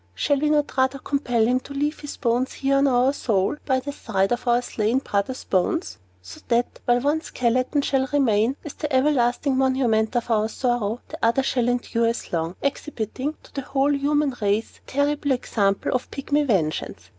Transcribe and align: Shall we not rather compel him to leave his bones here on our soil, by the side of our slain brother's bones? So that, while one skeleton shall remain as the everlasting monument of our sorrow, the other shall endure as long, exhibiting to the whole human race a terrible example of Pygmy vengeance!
Shall 0.15 0.39
we 0.39 0.49
not 0.49 0.75
rather 0.77 0.97
compel 0.97 1.45
him 1.45 1.59
to 1.59 1.73
leave 1.75 1.99
his 1.99 2.17
bones 2.17 2.53
here 2.53 2.77
on 2.77 2.87
our 2.87 3.13
soil, 3.13 3.57
by 3.67 3.79
the 3.79 3.91
side 3.91 4.31
of 4.31 4.47
our 4.47 4.63
slain 4.63 4.97
brother's 4.97 5.43
bones? 5.43 5.99
So 6.23 6.41
that, 6.47 6.79
while 6.85 7.01
one 7.01 7.21
skeleton 7.21 7.83
shall 7.83 8.07
remain 8.11 8.55
as 8.65 8.73
the 8.73 8.91
everlasting 8.91 9.57
monument 9.57 10.15
of 10.15 10.31
our 10.31 10.49
sorrow, 10.49 11.01
the 11.09 11.19
other 11.23 11.43
shall 11.43 11.67
endure 11.69 12.07
as 12.07 12.33
long, 12.33 12.55
exhibiting 12.63 13.35
to 13.43 13.53
the 13.53 13.61
whole 13.61 13.93
human 13.93 14.35
race 14.41 14.79
a 14.83 14.89
terrible 14.89 15.33
example 15.33 15.93
of 15.93 16.09
Pygmy 16.09 16.47
vengeance! 16.47 17.09